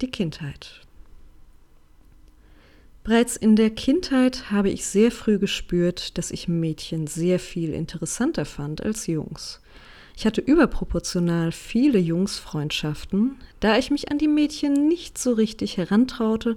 [0.00, 0.82] Die Kindheit.
[3.02, 8.44] Bereits in der Kindheit habe ich sehr früh gespürt, dass ich Mädchen sehr viel interessanter
[8.46, 9.60] fand als Jungs.
[10.16, 16.56] Ich hatte überproportional viele Jungsfreundschaften, da ich mich an die Mädchen nicht so richtig herantraute,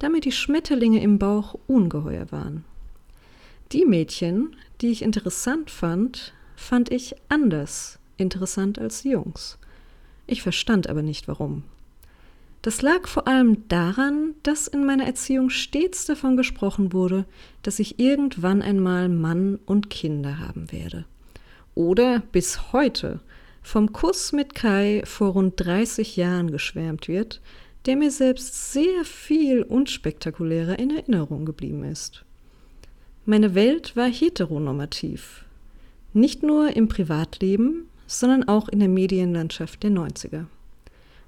[0.00, 2.64] da mir die Schmetterlinge im Bauch ungeheuer waren.
[3.72, 9.58] Die Mädchen, die ich interessant fand, fand ich anders interessant als Jungs.
[10.26, 11.62] Ich verstand aber nicht warum.
[12.62, 17.24] Das lag vor allem daran, dass in meiner Erziehung stets davon gesprochen wurde,
[17.62, 21.04] dass ich irgendwann einmal Mann und Kinder haben werde
[21.76, 23.20] oder bis heute
[23.62, 27.40] vom Kuss mit Kai vor rund 30 Jahren geschwärmt wird,
[27.84, 32.24] der mir selbst sehr viel unspektakulärer in Erinnerung geblieben ist.
[33.24, 35.44] Meine Welt war heteronormativ.
[36.12, 40.46] Nicht nur im Privatleben, sondern auch in der Medienlandschaft der 90er.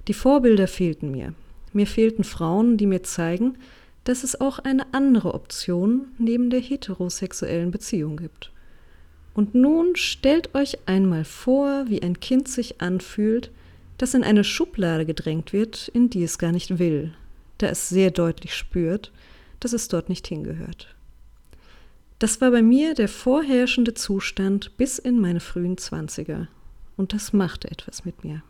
[0.07, 1.33] Die Vorbilder fehlten mir.
[1.73, 3.57] Mir fehlten Frauen, die mir zeigen,
[4.05, 8.51] dass es auch eine andere Option neben der heterosexuellen Beziehung gibt.
[9.39, 13.51] Und nun stellt euch einmal vor, wie ein Kind sich anfühlt,
[13.97, 17.13] das in eine Schublade gedrängt wird, in die es gar nicht will,
[17.57, 19.13] da es sehr deutlich spürt,
[19.61, 20.93] dass es dort nicht hingehört.
[22.19, 26.49] Das war bei mir der vorherrschende Zustand bis in meine frühen Zwanziger,
[26.97, 28.43] und das machte etwas mit mir.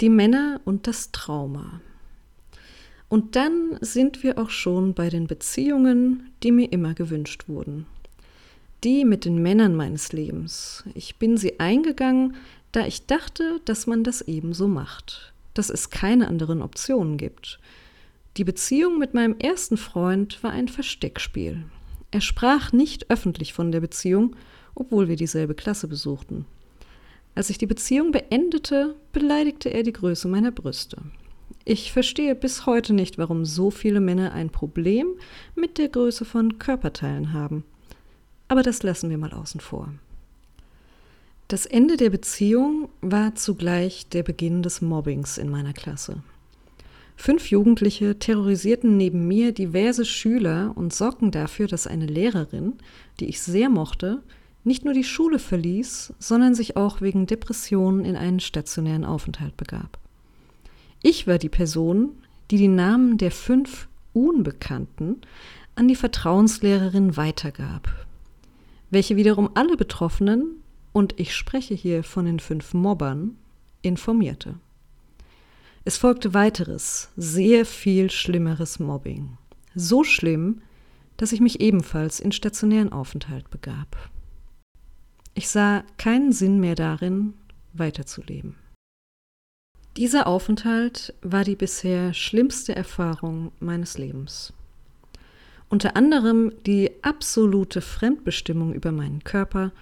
[0.00, 1.80] Die Männer und das Trauma.
[3.08, 7.86] Und dann sind wir auch schon bei den Beziehungen, die mir immer gewünscht wurden
[8.86, 10.84] die mit den Männern meines Lebens.
[10.94, 12.36] Ich bin sie eingegangen,
[12.70, 17.58] da ich dachte, dass man das ebenso macht, dass es keine anderen Optionen gibt.
[18.36, 21.64] Die Beziehung mit meinem ersten Freund war ein Versteckspiel.
[22.12, 24.36] Er sprach nicht öffentlich von der Beziehung,
[24.76, 26.46] obwohl wir dieselbe Klasse besuchten.
[27.34, 30.98] Als ich die Beziehung beendete, beleidigte er die Größe meiner Brüste.
[31.64, 35.08] Ich verstehe bis heute nicht, warum so viele Männer ein Problem
[35.56, 37.64] mit der Größe von Körperteilen haben.
[38.48, 39.92] Aber das lassen wir mal außen vor.
[41.48, 46.22] Das Ende der Beziehung war zugleich der Beginn des Mobbings in meiner Klasse.
[47.16, 52.74] Fünf Jugendliche terrorisierten neben mir diverse Schüler und sorgten dafür, dass eine Lehrerin,
[53.20, 54.22] die ich sehr mochte,
[54.64, 59.98] nicht nur die Schule verließ, sondern sich auch wegen Depressionen in einen stationären Aufenthalt begab.
[61.02, 62.10] Ich war die Person,
[62.50, 65.20] die die Namen der fünf Unbekannten
[65.76, 67.88] an die Vertrauenslehrerin weitergab,
[68.90, 70.62] welche wiederum alle Betroffenen,
[70.92, 73.36] und ich spreche hier von den fünf Mobbern,
[73.82, 74.54] informierte.
[75.84, 79.36] Es folgte weiteres, sehr viel schlimmeres Mobbing.
[79.74, 80.62] So schlimm,
[81.16, 84.10] dass ich mich ebenfalls in stationären Aufenthalt begab.
[85.34, 87.34] Ich sah keinen Sinn mehr darin,
[87.74, 88.56] weiterzuleben.
[89.96, 94.52] Dieser Aufenthalt war die bisher schlimmste Erfahrung meines Lebens.
[95.68, 99.72] Unter anderem die absolute Fremdbestimmung über meinen Körper,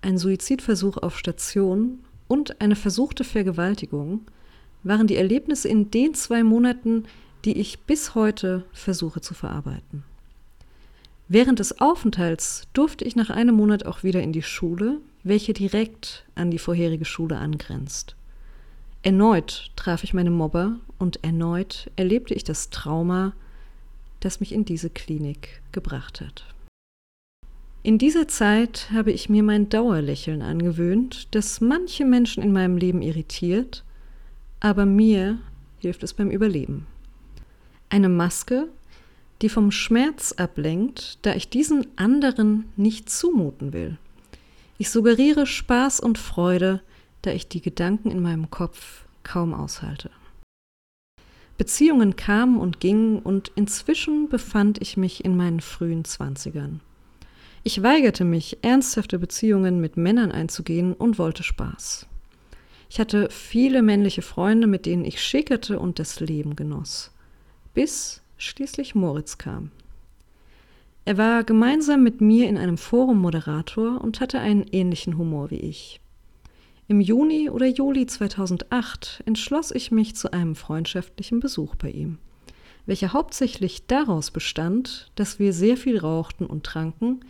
[0.00, 1.98] ein Suizidversuch auf Station
[2.28, 4.20] und eine versuchte Vergewaltigung
[4.82, 7.04] waren die Erlebnisse in den zwei Monaten,
[7.44, 10.04] die ich bis heute versuche zu verarbeiten.
[11.26, 16.26] Während des Aufenthalts durfte ich nach einem Monat auch wieder in die Schule, welche direkt
[16.34, 18.14] an die vorherige Schule angrenzt.
[19.02, 23.32] Erneut traf ich meine Mobber und erneut erlebte ich das Trauma,
[24.24, 26.46] das mich in diese Klinik gebracht hat.
[27.82, 33.02] In dieser Zeit habe ich mir mein Dauerlächeln angewöhnt, das manche Menschen in meinem Leben
[33.02, 33.84] irritiert,
[34.60, 35.38] aber mir
[35.80, 36.86] hilft es beim Überleben.
[37.90, 38.68] Eine Maske,
[39.42, 43.98] die vom Schmerz ablenkt, da ich diesen anderen nicht zumuten will.
[44.78, 46.80] Ich suggeriere Spaß und Freude,
[47.20, 50.10] da ich die Gedanken in meinem Kopf kaum aushalte.
[51.56, 56.80] Beziehungen kamen und gingen und inzwischen befand ich mich in meinen frühen Zwanzigern.
[57.62, 62.06] Ich weigerte mich, ernsthafte Beziehungen mit Männern einzugehen und wollte Spaß.
[62.90, 67.10] Ich hatte viele männliche Freunde, mit denen ich schickerte und das Leben genoss.
[67.72, 69.70] Bis schließlich Moritz kam.
[71.06, 75.60] Er war gemeinsam mit mir in einem Forum Moderator und hatte einen ähnlichen Humor wie
[75.60, 76.00] ich.
[76.86, 82.18] Im Juni oder Juli 2008 entschloss ich mich zu einem freundschaftlichen Besuch bei ihm,
[82.84, 87.20] welcher hauptsächlich daraus bestand, dass wir sehr viel rauchten und tranken,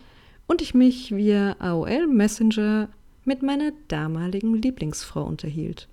[0.47, 2.89] und ich mich via AOL Messenger
[3.23, 5.87] mit meiner damaligen Lieblingsfrau unterhielt.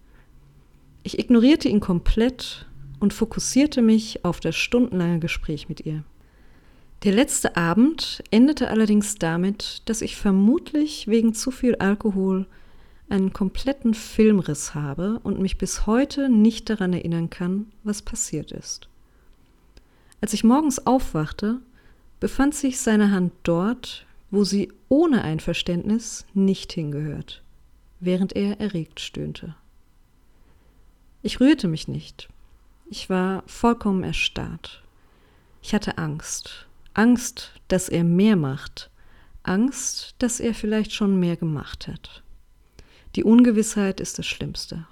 [1.04, 2.66] Ich ignorierte ihn komplett
[3.00, 6.04] und fokussierte mich auf das stundenlange Gespräch mit ihr.
[7.04, 12.46] Der letzte Abend endete allerdings damit, dass ich vermutlich wegen zu viel Alkohol
[13.12, 18.88] einen kompletten Filmriss habe und mich bis heute nicht daran erinnern kann, was passiert ist.
[20.20, 21.60] Als ich morgens aufwachte,
[22.20, 27.42] befand sich seine Hand dort, wo sie ohne Einverständnis nicht hingehört,
[28.00, 29.54] während er erregt stöhnte.
[31.20, 32.28] Ich rührte mich nicht.
[32.88, 34.82] Ich war vollkommen erstarrt.
[35.60, 36.66] Ich hatte Angst.
[36.94, 38.90] Angst, dass er mehr macht.
[39.42, 42.22] Angst, dass er vielleicht schon mehr gemacht hat.
[43.14, 44.86] Die Ungewissheit ist das Schlimmste.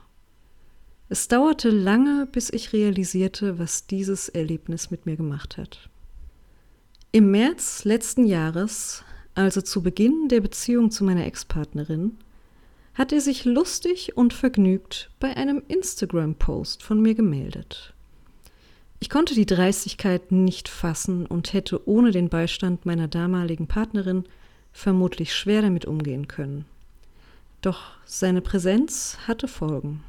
[1.09, 5.89] Es dauerte lange, bis ich realisierte, was dieses Erlebnis mit mir gemacht hat.
[7.13, 12.19] Im März letzten Jahres also zu Beginn der Beziehung zu meiner Ex-Partnerin,
[12.95, 17.95] hat er sich lustig und vergnügt bei einem Instagram-Post von mir gemeldet.
[18.99, 24.25] Ich konnte die Dreistigkeit nicht fassen und hätte ohne den Beistand meiner damaligen Partnerin
[24.73, 26.67] vermutlich schwer damit umgehen können.
[27.61, 30.03] Doch seine Präsenz hatte Folgen.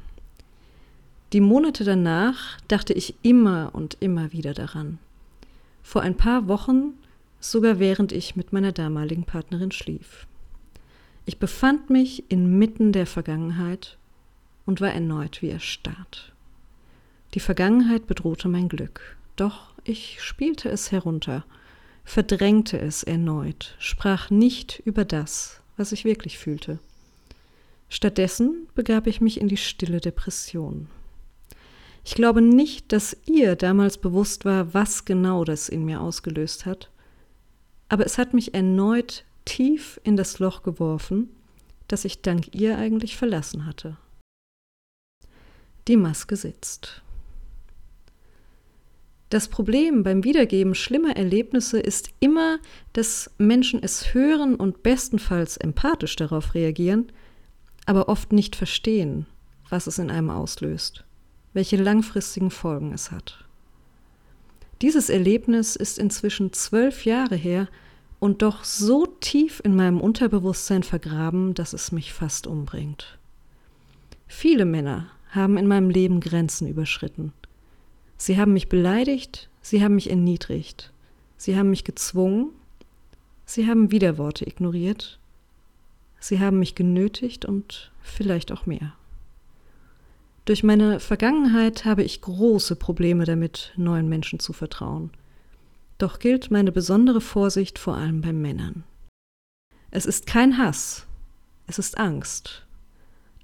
[1.32, 4.98] Die Monate danach dachte ich immer und immer wieder daran.
[5.82, 6.94] Vor ein paar Wochen
[7.40, 10.26] sogar während ich mit meiner damaligen Partnerin schlief.
[11.26, 13.98] Ich befand mich inmitten der Vergangenheit
[14.64, 16.32] und war erneut wie erstarrt.
[17.34, 21.44] Die Vergangenheit bedrohte mein Glück, doch ich spielte es herunter,
[22.04, 26.78] verdrängte es erneut, sprach nicht über das, was ich wirklich fühlte.
[27.92, 30.88] Stattdessen begab ich mich in die stille Depression.
[32.06, 36.90] Ich glaube nicht, dass ihr damals bewusst war, was genau das in mir ausgelöst hat,
[37.90, 41.28] aber es hat mich erneut tief in das Loch geworfen,
[41.86, 43.98] das ich dank ihr eigentlich verlassen hatte.
[45.86, 47.02] Die Maske sitzt.
[49.28, 52.58] Das Problem beim Wiedergeben schlimmer Erlebnisse ist immer,
[52.94, 57.12] dass Menschen es hören und bestenfalls empathisch darauf reagieren,
[57.86, 59.26] aber oft nicht verstehen,
[59.68, 61.04] was es in einem auslöst,
[61.52, 63.44] welche langfristigen Folgen es hat.
[64.82, 67.68] Dieses Erlebnis ist inzwischen zwölf Jahre her
[68.18, 73.18] und doch so tief in meinem Unterbewusstsein vergraben, dass es mich fast umbringt.
[74.26, 77.32] Viele Männer haben in meinem Leben Grenzen überschritten.
[78.16, 80.92] Sie haben mich beleidigt, sie haben mich erniedrigt,
[81.36, 82.50] sie haben mich gezwungen,
[83.44, 85.18] sie haben Widerworte ignoriert,
[86.22, 88.94] sie haben mich genötigt und vielleicht auch mehr.
[90.44, 95.10] Durch meine Vergangenheit habe ich große Probleme damit, neuen Menschen zu vertrauen.
[95.98, 98.84] Doch gilt meine besondere Vorsicht vor allem bei Männern.
[99.90, 101.06] Es ist kein Hass,
[101.66, 102.66] es ist Angst.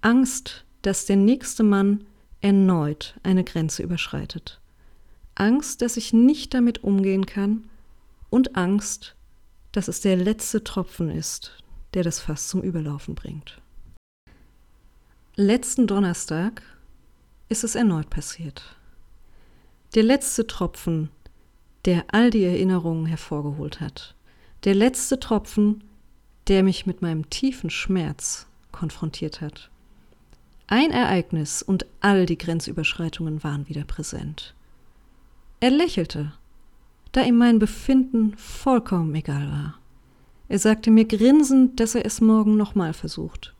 [0.00, 2.04] Angst, dass der nächste Mann
[2.40, 4.60] erneut eine Grenze überschreitet.
[5.34, 7.68] Angst, dass ich nicht damit umgehen kann
[8.30, 9.14] und Angst,
[9.72, 11.62] dass es der letzte Tropfen ist,
[11.94, 13.60] der das Fass zum Überlaufen bringt.
[15.36, 16.62] Letzten Donnerstag
[17.48, 18.76] ist es erneut passiert.
[19.94, 21.10] Der letzte Tropfen,
[21.84, 24.14] der all die Erinnerungen hervorgeholt hat.
[24.64, 25.84] Der letzte Tropfen,
[26.48, 29.70] der mich mit meinem tiefen Schmerz konfrontiert hat.
[30.66, 34.54] Ein Ereignis und all die Grenzüberschreitungen waren wieder präsent.
[35.60, 36.32] Er lächelte,
[37.12, 39.78] da ihm mein Befinden vollkommen egal war.
[40.48, 43.54] Er sagte mir grinsend, dass er es morgen nochmal versucht.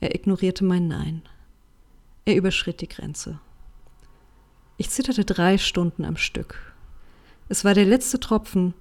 [0.00, 1.22] Er ignorierte mein Nein.
[2.24, 3.38] Er überschritt die Grenze.
[4.78, 6.72] Ich zitterte drei Stunden am Stück.
[7.48, 8.74] Es war der letzte Tropfen,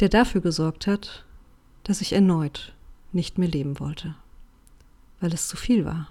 [0.00, 1.24] der dafür gesorgt hat,
[1.84, 2.74] dass ich erneut
[3.12, 4.14] nicht mehr leben wollte,
[5.20, 6.08] weil es zu viel war.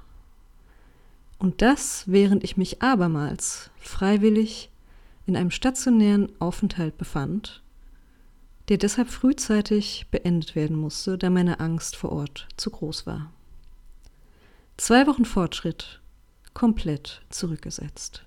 [1.38, 4.70] Und das, während ich mich abermals freiwillig
[5.26, 7.62] in einem stationären Aufenthalt befand,
[8.70, 13.34] der deshalb frühzeitig beendet werden musste, da meine Angst vor Ort zu groß war.
[14.78, 16.00] Zwei Wochen Fortschritt,
[16.54, 18.24] komplett zurückgesetzt.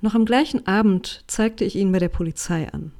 [0.00, 2.92] Noch am gleichen Abend zeigte ich ihn bei der Polizei an.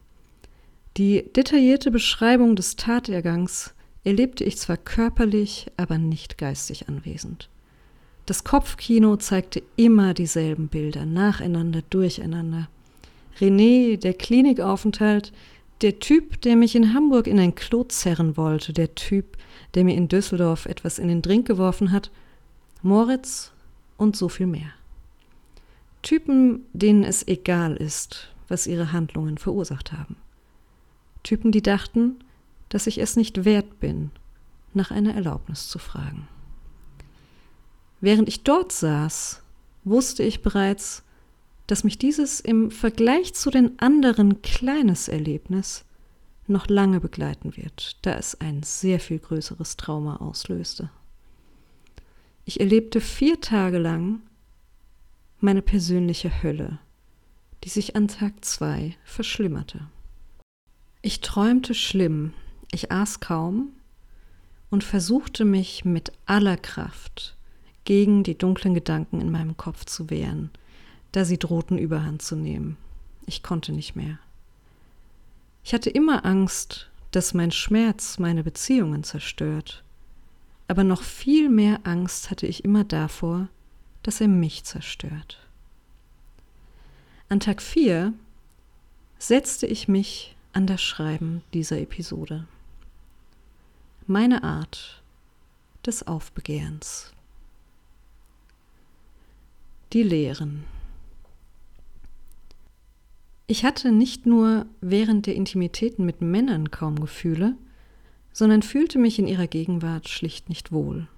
[0.97, 7.49] Die detaillierte Beschreibung des Tatergangs erlebte ich zwar körperlich, aber nicht geistig anwesend.
[8.26, 12.68] Das Kopfkino zeigte immer dieselben Bilder, nacheinander, durcheinander.
[13.38, 15.32] René, der Klinikaufenthalt,
[15.80, 19.37] der Typ, der mich in Hamburg in ein Klo zerren wollte, der Typ,
[19.75, 22.11] der mir in Düsseldorf etwas in den Drink geworfen hat,
[22.82, 23.52] Moritz
[23.97, 24.73] und so viel mehr.
[26.02, 30.16] Typen, denen es egal ist, was ihre Handlungen verursacht haben.
[31.23, 32.16] Typen, die dachten,
[32.68, 34.11] dass ich es nicht wert bin,
[34.75, 36.28] nach einer Erlaubnis zu fragen.
[38.00, 39.42] Während ich dort saß,
[39.85, 41.02] wusste ich bereits,
[41.68, 45.84] dass mich dieses im Vergleich zu den anderen kleines Erlebnis
[46.46, 50.90] noch lange begleiten wird, da es ein sehr viel größeres Trauma auslöste.
[52.46, 54.22] Ich erlebte vier Tage lang
[55.40, 56.78] meine persönliche Hölle,
[57.64, 59.88] die sich an Tag zwei verschlimmerte.
[61.02, 62.32] Ich träumte schlimm,
[62.72, 63.72] ich aß kaum
[64.70, 67.37] und versuchte mich mit aller Kraft
[67.84, 70.50] gegen die dunklen Gedanken in meinem Kopf zu wehren,
[71.12, 72.76] da sie drohten Überhand zu nehmen.
[73.26, 74.18] Ich konnte nicht mehr.
[75.64, 79.82] Ich hatte immer Angst, dass mein Schmerz meine Beziehungen zerstört,
[80.66, 83.48] aber noch viel mehr Angst hatte ich immer davor,
[84.02, 85.38] dass er mich zerstört.
[87.30, 88.12] An Tag 4
[89.18, 92.46] setzte ich mich an das Schreiben dieser Episode.
[94.06, 95.02] Meine Art
[95.84, 97.12] des Aufbegehrens.
[99.92, 100.64] Die Lehren.
[103.50, 107.56] Ich hatte nicht nur während der Intimitäten mit Männern kaum Gefühle,
[108.30, 111.08] sondern fühlte mich in ihrer Gegenwart schlicht nicht wohl.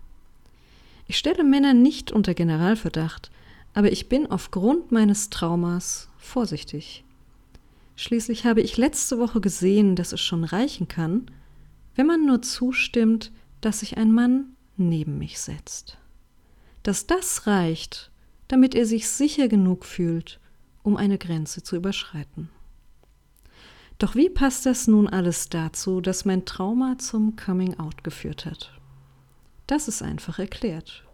[1.08, 3.32] Ich stelle Männer nicht unter Generalverdacht,
[3.74, 7.02] aber ich bin aufgrund meines Traumas vorsichtig.
[7.96, 11.26] Schließlich habe ich letzte Woche gesehen, dass es schon reichen kann,
[11.96, 15.98] wenn man nur zustimmt, dass sich ein Mann neben mich setzt.
[16.84, 18.12] Dass das reicht,
[18.46, 20.38] damit er sich sicher genug fühlt,
[20.82, 22.50] um eine Grenze zu überschreiten.
[23.98, 28.72] Doch wie passt das nun alles dazu, dass mein Trauma zum Coming Out geführt hat?
[29.66, 31.04] Das ist einfach erklärt.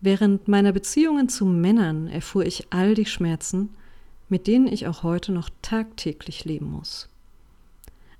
[0.00, 3.70] Während meiner Beziehungen zu Männern erfuhr ich all die Schmerzen,
[4.28, 7.08] mit denen ich auch heute noch tagtäglich leben muss.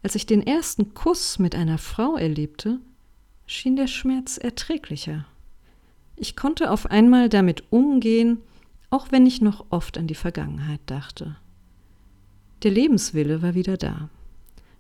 [0.03, 2.81] Als ich den ersten Kuss mit einer Frau erlebte,
[3.47, 5.27] schien der Schmerz erträglicher.
[6.17, 8.39] Ich konnte auf einmal damit umgehen,
[8.93, 11.37] auch wenn ich noch oft an die Vergangenheit dachte.
[12.63, 14.11] Der Lebenswille war wieder da,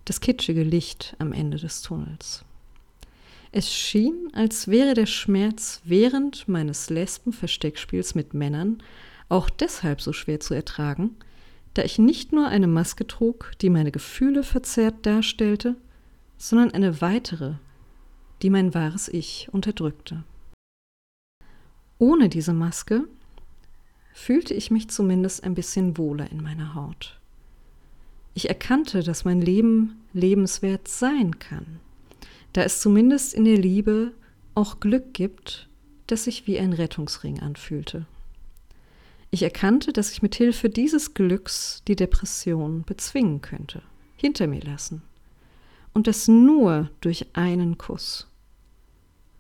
[0.04, 2.44] das kitschige Licht am Ende des Tunnels.
[3.52, 8.82] Es schien, als wäre der Schmerz während meines Lesben-Versteckspiels mit Männern
[9.30, 11.16] auch deshalb so schwer zu ertragen,
[11.72, 15.76] da ich nicht nur eine Maske trug, die meine Gefühle verzerrt darstellte,
[16.36, 17.54] sondern eine weitere,
[18.42, 20.22] die mein wahres Ich unterdrückte.
[21.98, 23.08] Ohne diese Maske
[24.12, 27.18] fühlte ich mich zumindest ein bisschen wohler in meiner Haut.
[28.34, 31.80] Ich erkannte, dass mein Leben lebenswert sein kann
[32.52, 34.12] da es zumindest in der Liebe
[34.54, 35.68] auch Glück gibt,
[36.06, 38.06] das sich wie ein Rettungsring anfühlte.
[39.30, 43.82] Ich erkannte, dass ich mit Hilfe dieses Glücks die Depression bezwingen könnte,
[44.16, 45.02] hinter mir lassen.
[45.94, 48.28] Und das nur durch einen Kuss.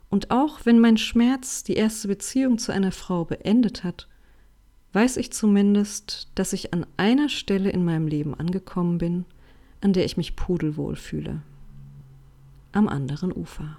[0.08, 4.08] Und auch wenn mein Schmerz die erste Beziehung zu einer Frau beendet hat,
[4.92, 9.24] weiß ich zumindest, dass ich an einer Stelle in meinem Leben angekommen bin,
[9.80, 11.42] an der ich mich pudelwohl fühle
[12.72, 13.76] am anderen Ufer.